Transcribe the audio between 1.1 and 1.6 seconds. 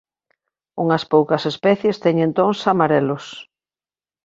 poucas